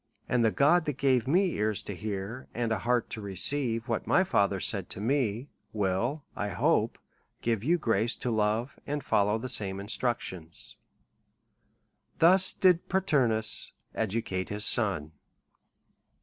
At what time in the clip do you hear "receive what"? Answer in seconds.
3.21-4.07